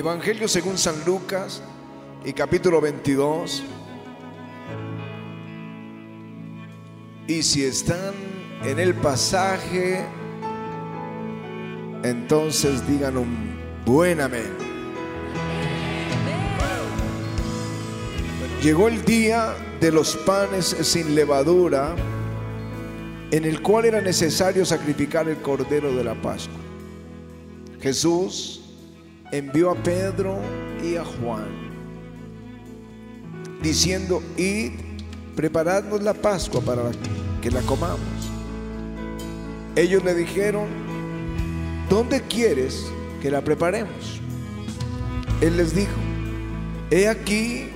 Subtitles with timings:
[0.00, 1.60] Evangelio según San Lucas
[2.24, 3.62] y capítulo 22.
[7.26, 8.14] Y si están
[8.64, 10.02] en el pasaje,
[12.02, 14.48] entonces digan un buen amén.
[18.62, 21.94] Llegó el día de los panes sin levadura,
[23.30, 26.56] en el cual era necesario sacrificar el cordero de la Pascua.
[27.82, 28.59] Jesús
[29.32, 30.38] envió a Pedro
[30.82, 31.48] y a Juan,
[33.62, 34.72] diciendo, id,
[35.36, 36.82] preparadnos la Pascua para
[37.40, 38.00] que la comamos.
[39.76, 40.66] Ellos le dijeron,
[41.88, 42.86] ¿dónde quieres
[43.22, 44.20] que la preparemos?
[45.40, 45.92] Él les dijo,
[46.90, 47.68] he aquí,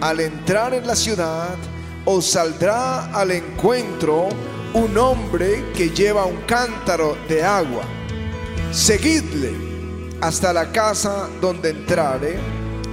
[0.00, 1.54] al entrar en la ciudad,
[2.04, 4.28] os saldrá al encuentro
[4.72, 7.84] un hombre que lleva un cántaro de agua.
[8.72, 9.73] Seguidle
[10.20, 12.38] hasta la casa donde entrare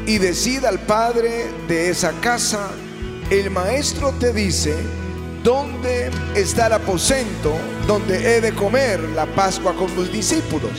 [0.05, 2.69] y decida al padre de esa casa,
[3.30, 4.75] el maestro te dice,
[5.44, 7.53] ¿dónde está el aposento
[7.88, 10.72] donde he de comer la Pascua con los discípulos?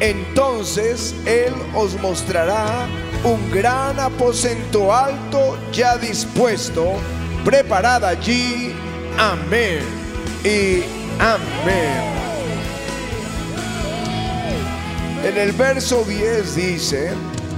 [0.00, 2.86] Entonces Él os mostrará
[3.24, 6.94] un gran aposento alto ya dispuesto,
[7.44, 8.74] preparada allí.
[9.18, 9.80] Amén
[10.44, 10.82] y
[11.18, 12.23] amén.
[15.24, 17.12] En el verso 10 dice,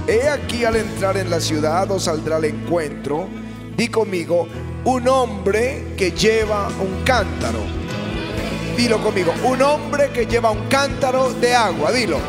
[0.07, 3.27] he aquí al entrar en la ciudad os saldrá al encuentro,
[3.75, 4.47] di conmigo,
[4.85, 7.59] un hombre que lleva un cántaro.
[8.77, 12.19] Dilo conmigo, un hombre que lleva un cántaro de agua, dilo.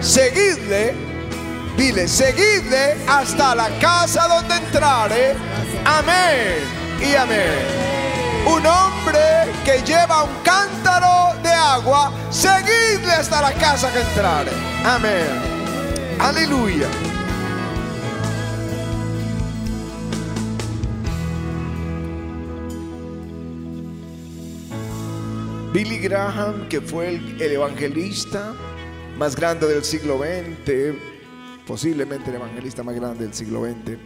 [0.00, 0.92] Seguidle,
[1.76, 5.34] dile, seguidle hasta la casa donde entrare.
[5.84, 6.58] Amén
[7.00, 7.83] y amén
[8.46, 14.50] un hombre que lleva un cántaro de agua, seguidle hasta la casa que entrare.
[14.84, 15.54] Amén.
[16.18, 16.88] Aleluya.
[25.72, 28.54] Billy Graham, que fue el, el, evangelista
[29.18, 30.96] más grande del siglo XX,
[31.66, 33.98] posiblemente el evangelista más grande del siglo XX,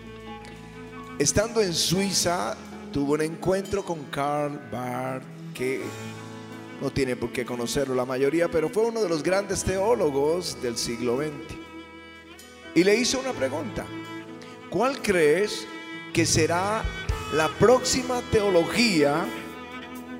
[1.18, 2.56] estando en Suiza,
[2.92, 5.82] tuvo un encuentro con Karl Barth, que
[6.80, 10.76] no tiene por qué conocerlo la mayoría, pero fue uno de los grandes teólogos del
[10.76, 11.56] siglo XX.
[12.74, 13.84] Y le hizo una pregunta.
[14.70, 15.66] ¿Cuál crees
[16.12, 16.82] que será
[17.34, 19.26] la próxima teología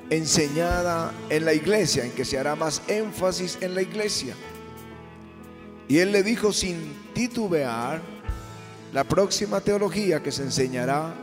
[0.09, 4.35] enseñada en la iglesia, en que se hará más énfasis en la iglesia?
[5.87, 8.01] Y él le dijo sin titubear,
[8.91, 11.13] la próxima teología que se enseñará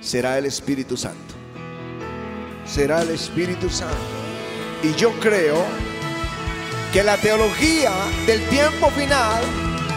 [0.00, 1.34] será el Espíritu Santo.
[2.66, 3.96] Será el Espíritu Santo.
[4.82, 5.62] Y yo creo
[6.92, 7.92] que la teología
[8.26, 9.42] del tiempo final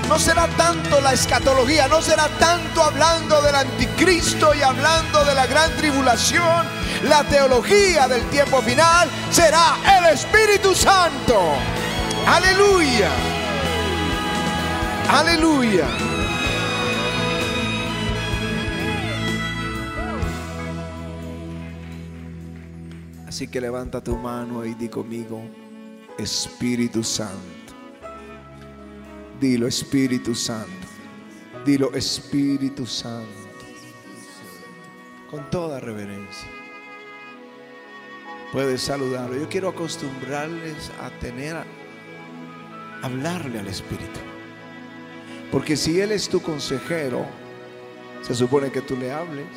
[0.09, 5.47] no será tanto la escatología, no será tanto hablando del anticristo y hablando de la
[5.47, 6.67] gran tribulación.
[7.03, 11.39] La teología del tiempo final será el Espíritu Santo.
[12.27, 13.09] Aleluya.
[15.09, 16.12] Aleluya.
[23.33, 25.41] Así que levanta tu mano y di conmigo,
[26.19, 27.73] Espíritu Santo.
[29.41, 30.87] Dilo, Espíritu Santo.
[31.65, 33.49] Dilo, Espíritu Santo.
[35.31, 36.47] Con toda reverencia.
[38.51, 39.35] Puedes saludarlo.
[39.35, 41.65] Yo quiero acostumbrarles a tener, a
[43.01, 44.19] hablarle al Espíritu.
[45.51, 47.25] Porque si Él es tu consejero,
[48.21, 49.47] se supone que tú le hables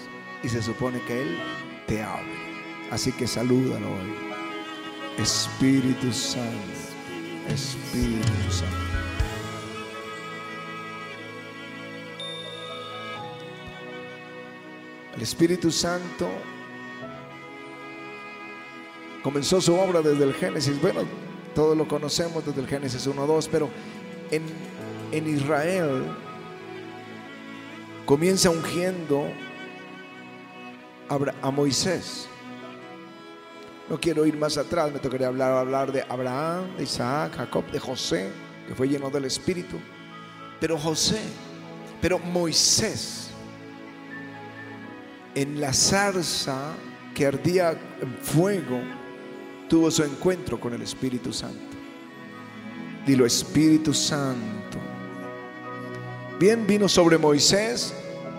[0.43, 1.39] y se supone que Él
[1.87, 2.46] te hable.
[2.91, 4.15] Así que salúdalo hoy.
[5.19, 6.47] Espíritu Santo,
[7.49, 8.77] Espíritu Santo.
[15.17, 16.29] El Espíritu Santo
[19.23, 20.81] comenzó su obra desde el Génesis.
[20.81, 21.01] Bueno,
[21.55, 23.71] todos lo conocemos desde el Génesis 1-2, pero
[24.31, 24.43] en,
[25.13, 26.05] en Israel
[28.05, 29.27] comienza ungiendo
[31.09, 32.29] a, a Moisés.
[33.89, 37.79] No quiero ir más atrás, me tocaría hablar, hablar de Abraham, de Isaac, Jacob, de
[37.79, 38.31] José,
[38.67, 39.77] que fue lleno del Espíritu.
[40.59, 41.21] Pero José,
[42.01, 43.29] pero Moisés,
[45.37, 46.75] en la zarza
[47.15, 48.81] que ardía en fuego,
[49.69, 51.77] tuvo su encuentro con el Espíritu Santo.
[53.07, 54.79] Dilo, Espíritu Santo.
[56.41, 57.95] Bien vino sobre Moisés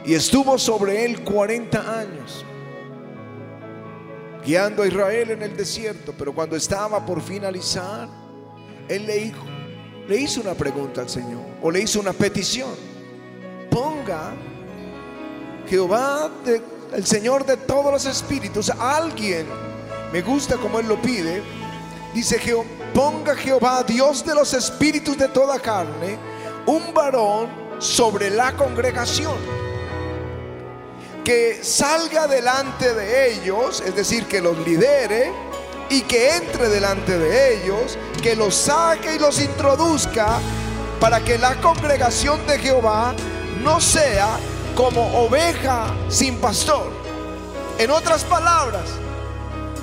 [0.06, 2.46] y estuvo sobre él 40 años
[4.48, 8.08] guiando a Israel en el desierto, pero cuando estaba por finalizar,
[8.88, 9.44] Él le dijo,
[10.08, 12.74] le hizo una pregunta al Señor o le hizo una petición.
[13.70, 14.34] Ponga
[15.68, 16.32] Jehová,
[16.94, 19.46] el Señor de todos los espíritus, alguien,
[20.14, 21.44] me gusta como él lo pide,
[22.14, 22.40] dice
[22.94, 26.18] ponga Jehová, Dios de los espíritus de toda carne,
[26.66, 27.50] un varón
[27.80, 29.36] sobre la congregación
[31.28, 35.34] que salga delante de ellos, es decir, que los lidere
[35.90, 40.40] y que entre delante de ellos, que los saque y los introduzca
[41.02, 43.14] para que la congregación de Jehová
[43.62, 44.40] no sea
[44.74, 46.94] como oveja sin pastor.
[47.78, 48.86] En otras palabras,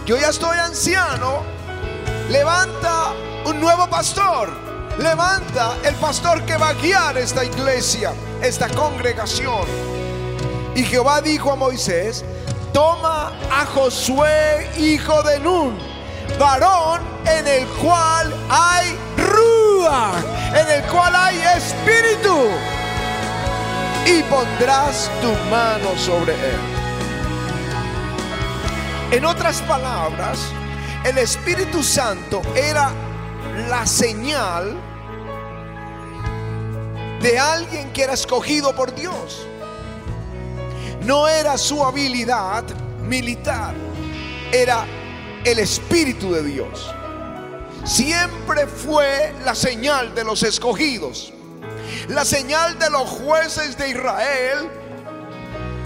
[0.06, 1.42] yo ya estoy anciano,
[2.30, 3.12] levanta
[3.44, 4.48] un nuevo pastor,
[4.96, 10.03] levanta el pastor que va a guiar esta iglesia, esta congregación.
[10.74, 12.24] Y Jehová dijo a Moisés,
[12.72, 15.78] toma a Josué, hijo de Nun,
[16.38, 20.12] varón en el cual hay rúa,
[20.48, 22.48] en el cual hay espíritu,
[24.06, 26.60] y pondrás tu mano sobre él.
[29.12, 30.38] En otras palabras,
[31.04, 32.90] el Espíritu Santo era
[33.68, 34.76] la señal
[37.20, 39.46] de alguien que era escogido por Dios.
[41.04, 42.64] No era su habilidad
[43.02, 43.74] militar,
[44.50, 44.86] era
[45.44, 46.94] el Espíritu de Dios.
[47.84, 51.32] Siempre fue la señal de los escogidos.
[52.08, 54.70] La señal de los jueces de Israel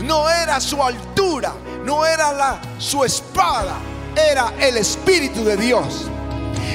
[0.05, 1.53] no era su altura,
[1.85, 3.76] no era la, su espada,
[4.14, 6.09] era el Espíritu de Dios.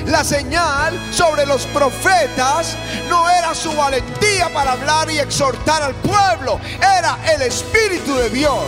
[0.07, 2.75] La señal sobre los profetas
[3.09, 8.63] no era su valentía para hablar y exhortar al pueblo, era el Espíritu de Dios.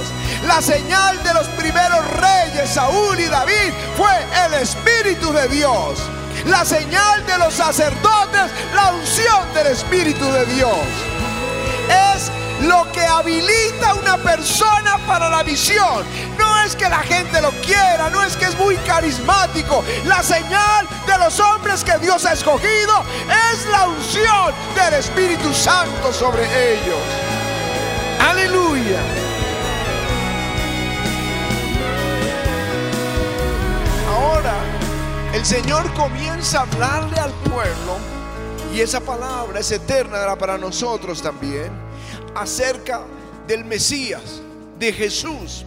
[0.48, 4.13] La señal de los primeros reyes, Saúl y David, fue
[4.45, 6.00] el Espíritu de Dios.
[6.45, 10.78] La señal de los sacerdotes, la unción del Espíritu de Dios.
[11.89, 12.31] Es
[12.65, 16.03] lo que habilita a una persona para la visión.
[16.38, 19.83] No es que la gente lo quiera, no es que es muy carismático.
[20.06, 23.03] La señal de los hombres que Dios ha escogido
[23.51, 27.00] es la unción del Espíritu Santo sobre ellos.
[28.19, 29.00] Aleluya.
[34.09, 34.53] Ahora
[35.33, 37.97] el Señor comienza a hablarle al pueblo
[38.73, 41.84] y esa palabra es eterna para nosotros también
[42.35, 43.01] acerca
[43.47, 44.41] del Mesías,
[44.77, 45.65] de Jesús.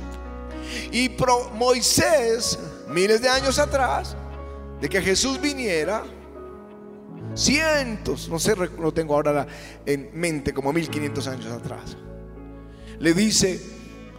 [0.93, 1.11] Y
[1.55, 4.15] Moisés, miles de años atrás,
[4.81, 6.05] de que Jesús viniera,
[7.35, 9.47] cientos, no sé, no tengo ahora
[9.87, 11.97] en mente, como 1500 años atrás,
[12.99, 13.61] le dice,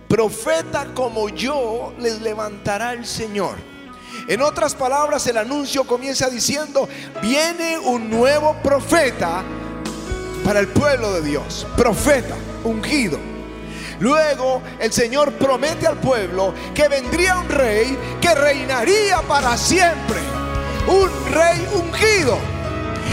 [0.07, 3.55] profeta como yo les levantará el Señor.
[4.27, 6.89] En otras palabras, el anuncio comienza diciendo,
[7.21, 9.43] viene un nuevo profeta
[10.49, 13.19] para el pueblo de Dios, profeta, ungido.
[13.99, 20.17] Luego el Señor promete al pueblo que vendría un rey que reinaría para siempre.
[20.87, 22.39] Un rey ungido.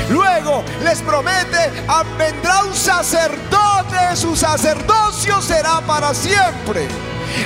[0.09, 1.71] Luego les promete,
[2.17, 6.89] vendrá un sacerdote, su sacerdocio será para siempre.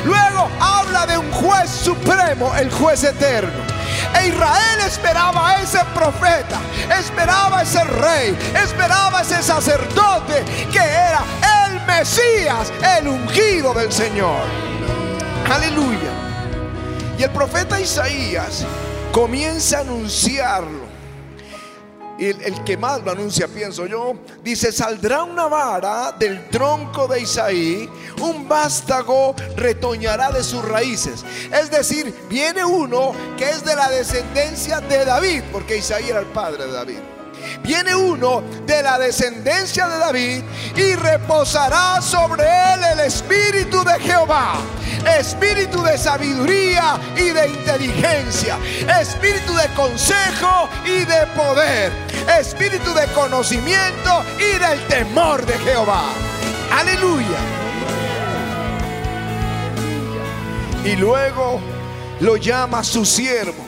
[0.05, 3.70] Luego habla de un juez supremo, el juez eterno.
[4.19, 6.61] E Israel esperaba a ese profeta,
[6.99, 11.23] esperaba a ese rey, esperaba a ese sacerdote que era
[11.67, 14.43] el Mesías, el ungido del Señor.
[15.51, 16.11] Aleluya.
[17.19, 18.65] Y el profeta Isaías
[19.13, 20.80] comienza a anunciarlo
[22.21, 27.89] el, que más lo anuncia, pienso yo, dice, saldrá una vara del tronco de Isaí,
[28.21, 31.25] un vástago retoñará de sus raíces.
[31.53, 36.27] Es decir, viene uno que es de la descendencia de David, porque Isaí era el
[36.27, 36.99] padre de David.
[37.63, 40.43] Viene uno de la descendencia de David
[40.77, 44.55] y reposará sobre él el espíritu de Jehová
[45.19, 48.59] espíritu de sabiduría y de inteligencia,
[49.01, 51.93] espíritu de consejo y de poder,
[52.39, 56.05] espíritu de conocimiento y del temor de Jehová.
[56.73, 57.39] Aleluya.
[60.85, 61.61] Y luego
[62.21, 63.67] lo llama su siervo.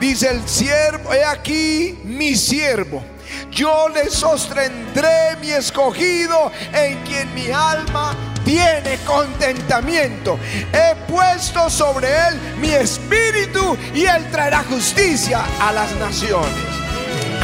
[0.00, 3.02] Dice el siervo, he aquí mi siervo.
[3.50, 10.38] Yo le sostendré mi escogido en quien mi alma tiene contentamiento.
[10.72, 16.52] He puesto sobre él mi espíritu y él traerá justicia a las naciones.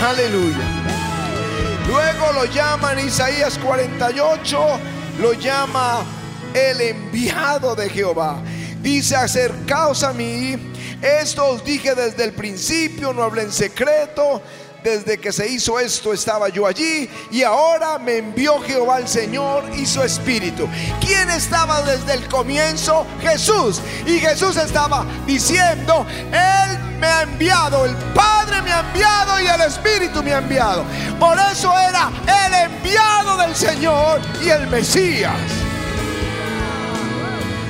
[0.01, 0.83] Aleluya.
[1.89, 4.81] Luego lo llaman Isaías 48,
[5.21, 6.05] lo llama
[6.55, 8.39] el enviado de Jehová.
[8.81, 10.57] Dice, acercaos a mí.
[11.03, 14.41] Esto os dije desde el principio, no hablé en secreto.
[14.83, 19.65] Desde que se hizo esto estaba yo allí y ahora me envió Jehová el Señor
[19.77, 20.69] y su Espíritu.
[21.01, 23.07] ¿Quién estaba desde el comienzo?
[23.21, 23.81] Jesús.
[24.07, 29.61] Y Jesús estaba diciendo, Él me ha enviado, el Padre me ha enviado y el
[29.63, 30.85] Espíritu me ha enviado.
[31.19, 32.11] Por eso era
[32.47, 35.33] el enviado del Señor y el Mesías.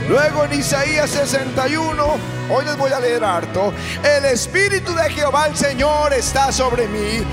[0.09, 5.57] Luego en Isaías 61, hoy les voy a leer harto, el Espíritu de Jehová el
[5.57, 7.25] Señor está sobre mí,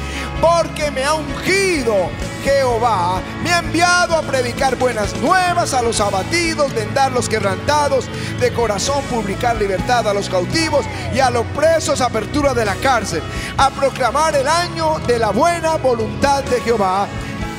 [0.42, 2.10] porque me ha ungido
[2.44, 8.06] Jehová, me ha enviado a predicar buenas nuevas a los abatidos, vendar los quebrantados
[8.40, 13.22] de corazón, publicar libertad a los cautivos y a los presos apertura de la cárcel,
[13.58, 17.08] a proclamar el año de la buena voluntad de Jehová,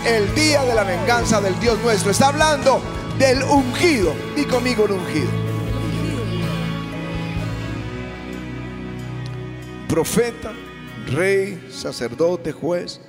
[0.07, 2.11] el día de la venganza del Dios nuestro.
[2.11, 2.81] Está hablando
[3.19, 4.15] del ungido.
[4.37, 5.50] Y conmigo el ungido.
[9.91, 10.53] Profeta,
[11.09, 13.01] rey, sacerdote, juez,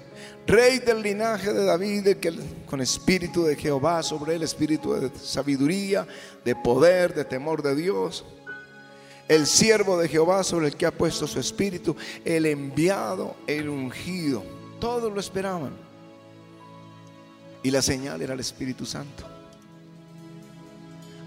[0.47, 2.33] rey del linaje de David, que,
[2.65, 6.07] con espíritu de Jehová sobre él, espíritu de sabiduría,
[6.43, 8.25] de poder, de temor de Dios.
[9.27, 11.95] El siervo de Jehová sobre el que ha puesto su espíritu,
[12.25, 14.43] el enviado, el ungido.
[14.79, 15.73] Todos lo esperaban.
[17.61, 19.23] Y la señal era el Espíritu Santo.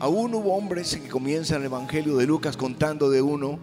[0.01, 3.61] Aún hubo hombres que comienzan el Evangelio de Lucas contando de uno,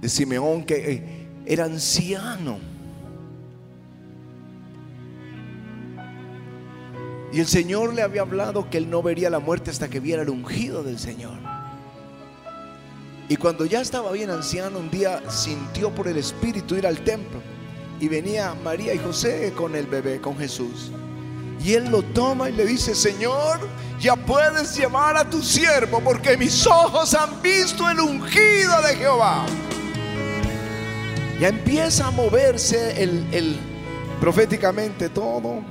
[0.00, 2.58] de Simeón, que eh, era anciano.
[7.32, 10.22] Y el Señor le había hablado que él no vería la muerte hasta que viera
[10.22, 11.38] el ungido del Señor.
[13.28, 17.42] Y cuando ya estaba bien anciano, un día sintió por el Espíritu ir al templo.
[18.00, 20.92] Y venía María y José con el bebé, con Jesús.
[21.64, 23.58] Y él lo toma y le dice, Señor,
[23.98, 29.46] ya puedes llevar a tu siervo porque mis ojos han visto el ungido de Jehová.
[31.40, 33.58] Ya empieza a moverse el,
[34.20, 35.62] proféticamente todo.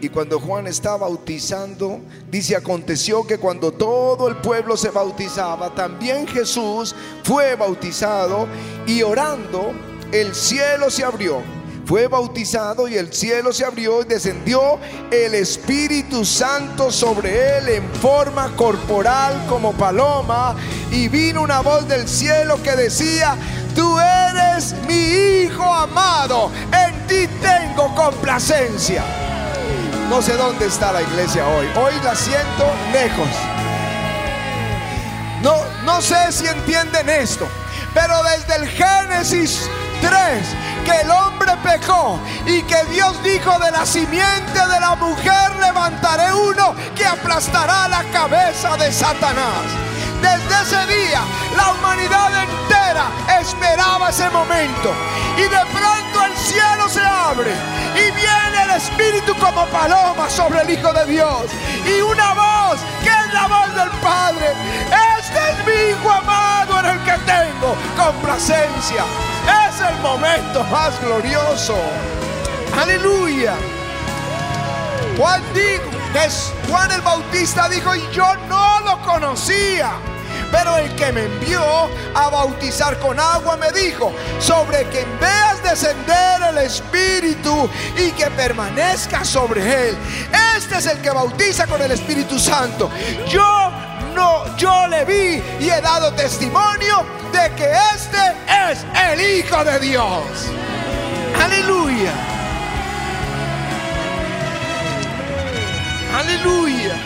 [0.00, 6.26] Y cuando Juan está bautizando, dice, aconteció que cuando todo el pueblo se bautizaba, también
[6.26, 6.94] Jesús
[7.24, 8.46] fue bautizado
[8.86, 9.72] y orando,
[10.12, 11.42] el cielo se abrió
[11.88, 14.78] fue bautizado y el cielo se abrió y descendió
[15.10, 20.54] el Espíritu Santo sobre él en forma corporal como paloma
[20.92, 23.38] y vino una voz del cielo que decía,
[24.86, 29.04] mi Hijo amado, en ti tengo complacencia.
[30.08, 33.28] No sé dónde está la iglesia hoy, hoy la siento lejos.
[35.42, 37.46] No, no sé si entienden esto,
[37.94, 40.12] pero desde el Génesis 3
[40.84, 46.32] que el hombre pecó y que Dios dijo de la simiente de la mujer levantaré
[46.32, 49.87] uno que aplastará la cabeza de Satanás.
[50.22, 51.20] Desde ese día
[51.56, 53.10] la humanidad entera
[53.40, 54.92] esperaba ese momento
[55.36, 57.52] y de pronto el cielo se abre
[57.94, 61.44] y viene el Espíritu como paloma sobre el Hijo de Dios
[61.86, 64.52] y una voz que es la voz del Padre.
[65.18, 69.04] Este es mi Hijo amado en el que tengo complacencia.
[69.68, 71.76] Es el momento más glorioso.
[72.80, 73.54] Aleluya.
[75.18, 75.90] Juan dijo,
[76.68, 79.90] Juan el Bautista dijo, y yo no lo conocía.
[80.52, 81.60] Pero el que me envió
[82.14, 89.24] a bautizar con agua me dijo, sobre quien veas descender el Espíritu y que permanezca
[89.24, 89.98] sobre él.
[90.56, 92.88] Este es el que bautiza con el Espíritu Santo.
[93.28, 93.72] Yo
[94.14, 99.80] no, yo le vi y he dado testimonio de que este es el Hijo de
[99.80, 100.22] Dios.
[101.42, 102.37] Aleluya.
[106.18, 106.96] Aleluya.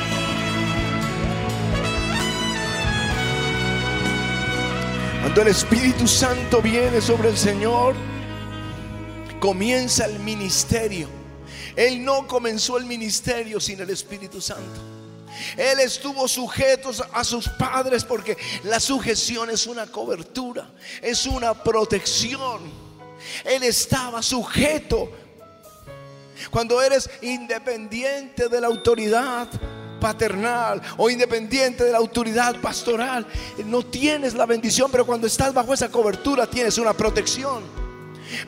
[5.21, 7.95] Cuando el Espíritu Santo viene sobre el Señor,
[9.39, 11.09] comienza el ministerio.
[11.77, 14.81] Él no comenzó el ministerio sin el Espíritu Santo.
[15.59, 20.71] Él estuvo sujeto a sus padres porque la sujeción es una cobertura,
[21.03, 22.63] es una protección.
[23.45, 25.13] Él estaba sujeto.
[26.51, 29.49] Cuando eres independiente de la autoridad
[30.01, 33.27] paternal o independiente de la autoridad pastoral,
[33.67, 37.82] no tienes la bendición, pero cuando estás bajo esa cobertura tienes una protección.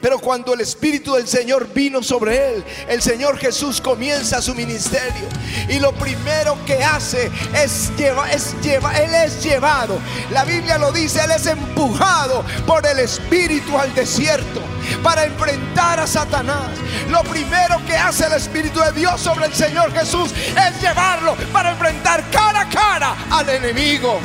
[0.00, 5.28] Pero cuando el Espíritu del Señor vino sobre él, el Señor Jesús comienza su ministerio.
[5.68, 9.98] Y lo primero que hace es llevar, es lleva, Él es llevado.
[10.30, 14.60] La Biblia lo dice, Él es empujado por el Espíritu al desierto
[15.02, 16.68] para enfrentar a Satanás.
[17.10, 21.72] Lo primero que hace el Espíritu de Dios sobre el Señor Jesús es llevarlo para
[21.72, 24.18] enfrentar cara a cara al enemigo.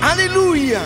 [0.00, 0.80] Aleluya.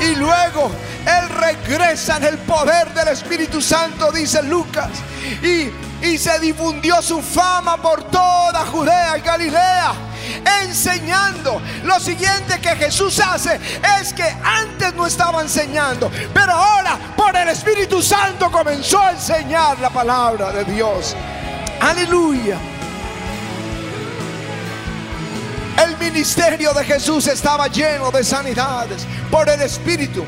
[0.00, 0.72] Y luego
[1.06, 4.90] Él regresa en el poder del Espíritu Santo, dice Lucas.
[5.42, 5.70] Y,
[6.06, 9.92] y se difundió su fama por toda Judea y Galilea
[10.62, 11.60] enseñando.
[11.84, 13.58] Lo siguiente que Jesús hace
[14.00, 19.78] es que antes no estaba enseñando, pero ahora por el Espíritu Santo comenzó a enseñar
[19.80, 21.16] la palabra de Dios.
[21.80, 22.71] Aleluya.
[25.82, 30.24] El ministerio de Jesús estaba lleno de sanidades por el Espíritu.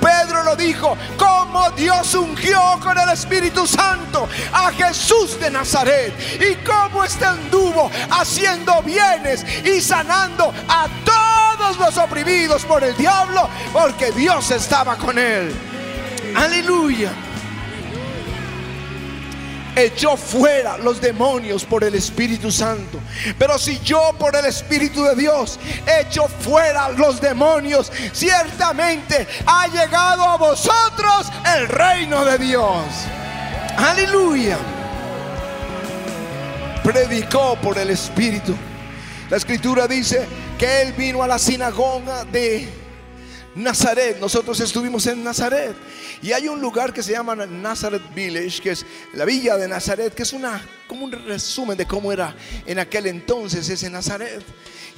[0.00, 6.56] Pedro lo dijo, como Dios ungió con el Espíritu Santo a Jesús de Nazaret y
[6.66, 14.12] cómo este anduvo haciendo bienes y sanando a todos los oprimidos por el diablo, porque
[14.12, 15.54] Dios estaba con él.
[16.34, 17.12] Aleluya
[19.76, 22.98] echó fuera los demonios por el Espíritu Santo.
[23.38, 25.58] Pero si yo por el Espíritu de Dios
[26.00, 32.84] echo fuera los demonios, ciertamente ha llegado a vosotros el reino de Dios.
[33.76, 34.58] Aleluya.
[36.82, 38.54] Predicó por el Espíritu.
[39.30, 40.26] La escritura dice
[40.58, 42.81] que él vino a la sinagoga de
[43.54, 45.74] Nazaret, nosotros estuvimos en Nazaret
[46.22, 50.14] y hay un lugar que se llama Nazareth Village, que es la villa de Nazaret,
[50.14, 54.42] que es una como un resumen de cómo era en aquel entonces ese Nazaret.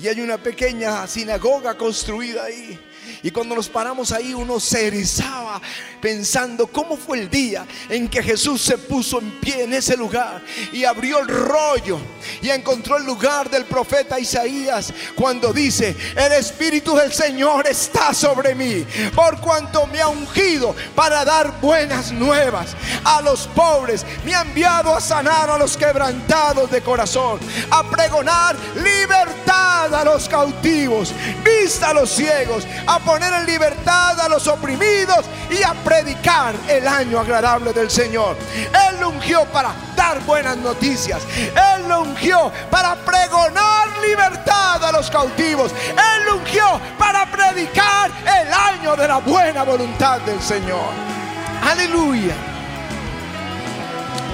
[0.00, 2.78] Y hay una pequeña sinagoga construida ahí.
[3.22, 5.60] Y cuando nos paramos ahí uno se erizaba
[6.00, 10.42] pensando cómo fue el día en que Jesús se puso en pie en ese lugar
[10.72, 11.98] y abrió el rollo
[12.42, 18.54] y encontró el lugar del profeta Isaías cuando dice, el Espíritu del Señor está sobre
[18.54, 18.84] mí
[19.14, 24.94] por cuanto me ha ungido para dar buenas nuevas a los pobres, me ha enviado
[24.94, 31.12] a sanar a los quebrantados de corazón, a pregonar libertad a los cautivos,
[31.44, 32.66] vista a los ciegos,
[32.98, 38.36] poner en libertad a los oprimidos y a predicar el año agradable del Señor.
[38.54, 41.22] Él ungió para dar buenas noticias.
[41.36, 45.72] Él ungió para pregonar libertad a los cautivos.
[45.90, 50.90] Él ungió para predicar el año de la buena voluntad del Señor.
[51.62, 52.34] Aleluya.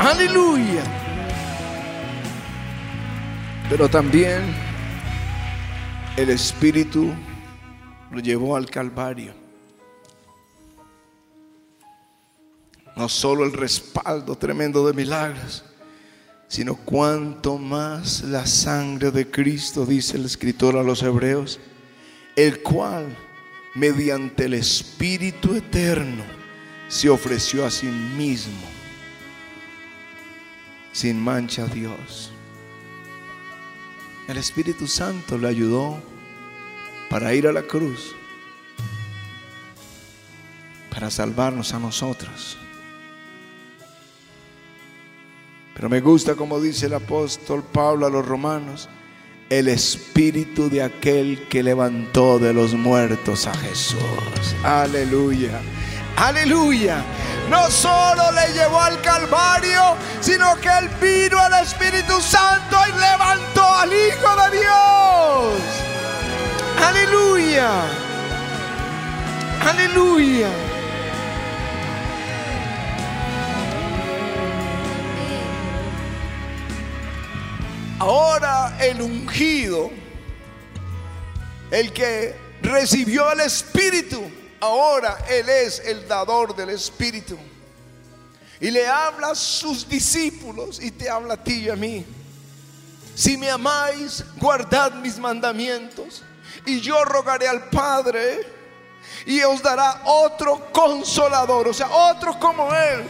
[0.01, 0.83] Aleluya.
[3.69, 4.55] Pero también
[6.17, 7.15] el Espíritu
[8.11, 9.33] lo llevó al Calvario.
[12.97, 15.65] No solo el respaldo tremendo de milagros,
[16.49, 21.61] sino cuanto más la sangre de Cristo, dice el escritor a los hebreos,
[22.35, 23.17] el cual
[23.75, 26.25] mediante el Espíritu eterno
[26.89, 28.67] se ofreció a sí mismo,
[30.93, 32.33] sin mancha a Dios.
[34.27, 36.03] El Espíritu Santo le ayudó
[37.11, 38.15] para ir a la cruz,
[40.91, 42.57] para salvarnos a nosotros.
[45.75, 48.89] Pero me gusta como dice el apóstol Pablo a los romanos,
[49.49, 53.99] el espíritu de aquel que levantó de los muertos a Jesús.
[54.63, 55.61] Aleluya.
[56.17, 57.03] Aleluya.
[57.49, 63.20] No solo le llevó al Calvario, sino que él vino al Espíritu Santo y levantó
[77.99, 79.91] Ahora el ungido,
[81.71, 84.23] el que recibió el Espíritu,
[84.61, 87.39] ahora Él es el dador del Espíritu.
[88.61, 92.05] Y le habla a sus discípulos y te habla a ti y a mí.
[93.15, 96.23] Si me amáis, guardad mis mandamientos.
[96.67, 98.60] Y yo rogaré al Padre
[99.27, 103.05] y os dará otro consolador, o sea, otro como Él,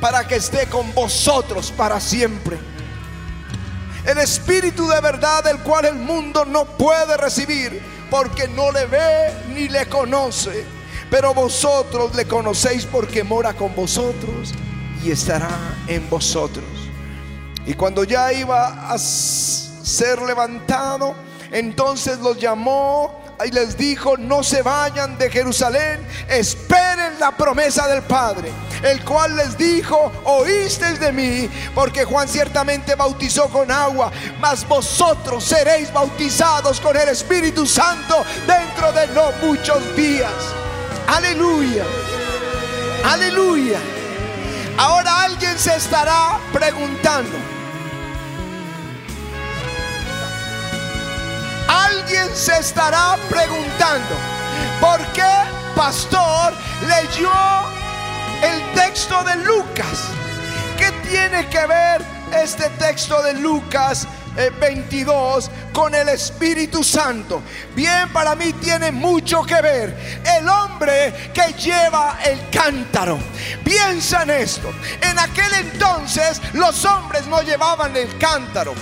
[0.00, 2.58] para que esté con vosotros para siempre.
[4.04, 9.32] El Espíritu de verdad, el cual el mundo no puede recibir, porque no le ve
[9.54, 10.64] ni le conoce.
[11.10, 14.54] Pero vosotros le conocéis porque mora con vosotros
[15.04, 15.50] y estará
[15.86, 16.64] en vosotros.
[17.66, 21.14] Y cuando ya iba a ser levantado,
[21.50, 28.02] entonces los llamó y les dijo, no se vayan de Jerusalén, esperen la promesa del
[28.02, 28.50] Padre,
[28.82, 35.44] el cual les dijo, oísteis de mí, porque Juan ciertamente bautizó con agua, mas vosotros
[35.44, 40.32] seréis bautizados con el Espíritu Santo dentro de no muchos días.
[41.06, 41.84] Aleluya,
[43.04, 43.78] aleluya.
[44.76, 47.36] Ahora alguien se estará preguntando,
[51.86, 54.14] Alguien se estará preguntando,
[54.80, 56.52] ¿por qué pastor
[56.86, 57.32] leyó
[58.42, 60.08] el texto de Lucas.
[60.76, 64.06] ¿Qué tiene que ver este texto de Lucas
[64.60, 67.42] 22 eh, con el Espíritu Santo.
[67.74, 70.22] Bien, para mí tiene mucho que ver.
[70.24, 73.18] El hombre que lleva el cántaro.
[73.64, 74.72] Piensa en esto.
[75.00, 78.74] En aquel entonces los hombres no llevaban el cántaro.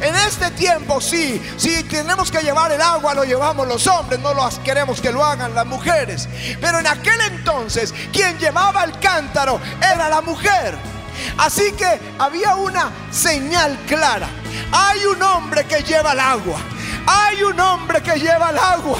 [0.00, 4.32] En este tiempo sí, si tenemos que llevar el agua, lo llevamos los hombres, no
[4.32, 6.28] lo queremos que lo hagan las mujeres.
[6.60, 10.74] Pero en aquel entonces, quien llevaba el cántaro era la mujer.
[11.36, 14.28] Así que había una señal clara.
[14.72, 16.58] Hay un hombre que lleva el agua.
[17.06, 18.98] Hay un hombre que lleva el agua.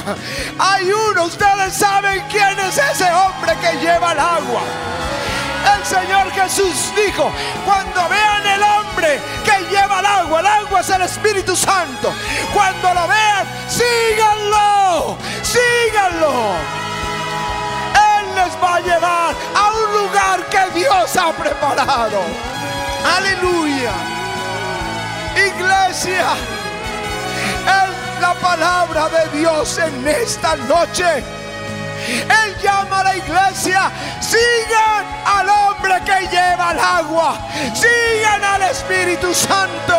[0.59, 4.63] Hay uno, ustedes saben quién es ese hombre que lleva el agua.
[5.75, 7.31] El Señor Jesús dijo,
[7.65, 12.13] cuando vean el hombre que lleva el agua, el agua es el Espíritu Santo.
[12.53, 16.55] Cuando lo vean, síganlo, síganlo.
[17.95, 22.21] Él les va a llevar a un lugar que Dios ha preparado.
[23.17, 23.93] Aleluya.
[25.37, 26.27] Iglesia,
[27.67, 31.40] es la palabra de Dios en esta noche.
[32.11, 37.39] Él llama a la iglesia, sigan al hombre que lleva el agua,
[37.75, 39.95] sigan al Espíritu Santo.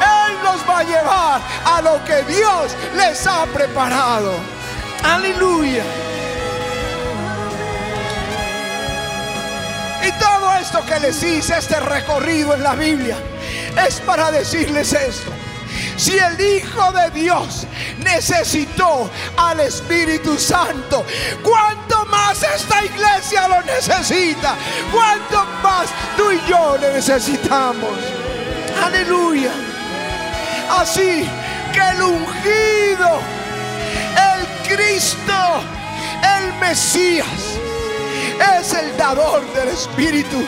[0.00, 4.34] Él los va a llevar a lo que Dios les ha preparado.
[5.02, 5.84] Aleluya.
[10.06, 13.16] Y todo esto que les hice, este recorrido en la Biblia,
[13.86, 15.30] es para decirles esto.
[15.96, 17.66] Si el Hijo de Dios
[17.98, 21.04] necesitó al Espíritu Santo,
[21.42, 24.56] ¿cuánto más esta iglesia lo necesita?
[24.92, 27.98] ¿Cuánto más tú y yo le necesitamos?
[28.84, 29.52] Aleluya.
[30.68, 31.28] Así
[31.72, 33.20] que el ungido,
[34.32, 35.62] el Cristo,
[36.38, 37.58] el Mesías,
[38.58, 40.44] es el dador del Espíritu.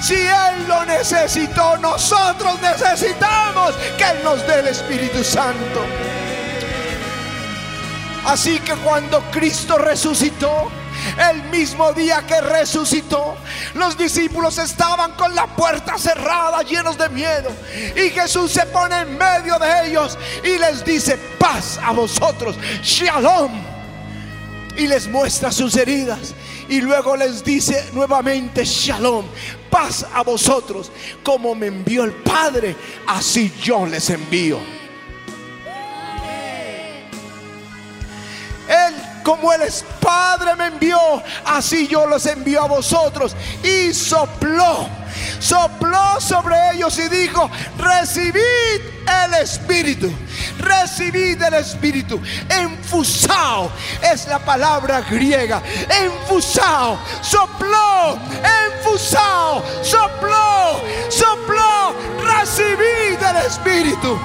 [0.00, 5.84] Si Él lo necesitó, nosotros necesitamos que Él nos dé el Espíritu Santo.
[8.24, 10.70] Así que cuando Cristo resucitó,
[11.30, 13.36] el mismo día que resucitó,
[13.74, 17.50] los discípulos estaban con la puerta cerrada, llenos de miedo.
[17.96, 23.77] Y Jesús se pone en medio de ellos y les dice, paz a vosotros, shalom.
[24.78, 26.34] Y les muestra sus heridas.
[26.68, 29.26] Y luego les dice nuevamente, shalom,
[29.68, 30.90] paz a vosotros.
[31.22, 32.74] Como me envió el Padre,
[33.06, 34.58] así yo les envío.
[38.68, 40.98] Él, como es Padre, me envió,
[41.44, 43.34] así yo los envío a vosotros.
[43.62, 44.88] Y sopló,
[45.38, 50.12] sopló sobre ellos y dijo, recibid el Espíritu.
[50.58, 52.20] Recibid el Espíritu.
[52.48, 53.70] Enfusao
[54.02, 55.62] es la palabra griega.
[55.88, 56.98] Enfusao.
[57.22, 58.18] Sopló.
[58.66, 59.62] Enfusao.
[59.82, 60.80] Sopló.
[61.08, 61.94] Sopló.
[62.22, 64.18] Recibid el Espíritu.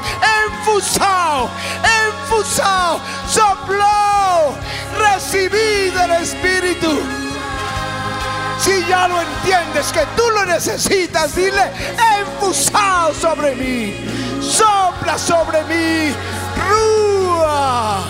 [0.46, 1.50] Enfusao.
[2.06, 3.00] Enfusao.
[3.28, 4.56] Sopló.
[4.98, 7.33] Recibid el Espíritu.
[8.64, 11.70] Si ya lo entiendes que tú lo necesitas, dile,
[12.18, 13.94] enfusado sobre mí,
[14.40, 16.16] sopla sobre mí,
[16.70, 18.04] rúa.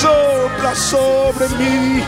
[0.00, 2.02] Sopla sobre mí.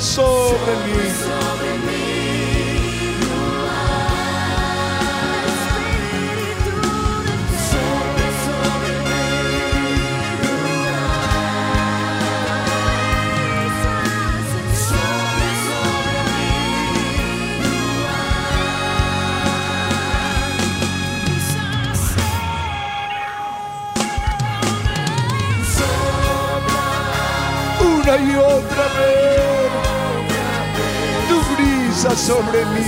[0.00, 1.00] Sobre mí.
[28.18, 29.39] y otra vez.
[32.00, 32.82] Tu brisa sobre mí.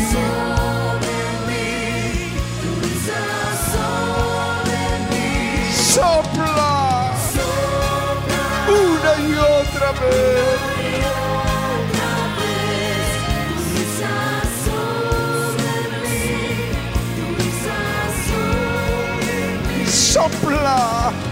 [5.75, 7.13] Sopla
[8.69, 10.61] una y otra vez.
[19.91, 21.13] Sopla.
[21.13, 21.32] Sopla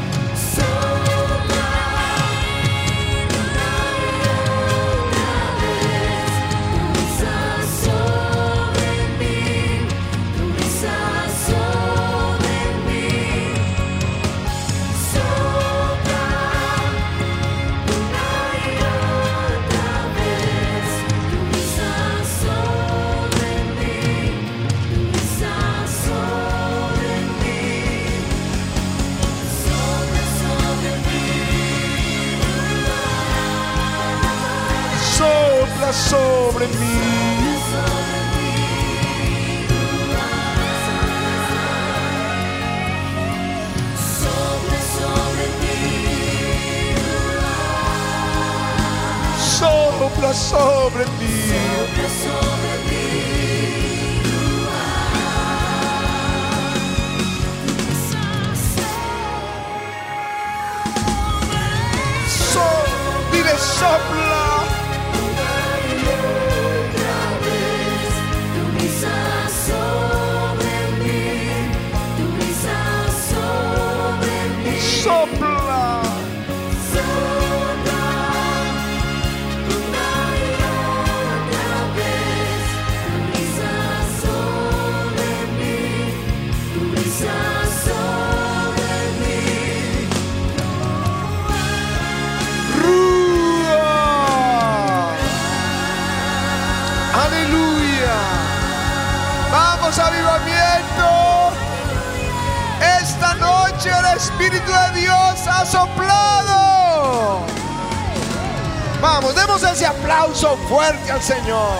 [109.80, 111.78] ese aplauso fuerte al Señor.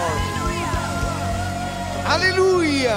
[2.07, 2.97] Aleluya.